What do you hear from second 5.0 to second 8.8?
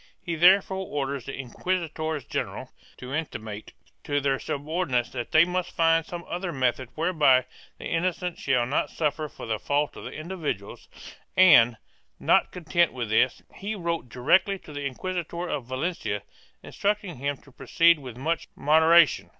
that they must find some other method whereby the innocent shall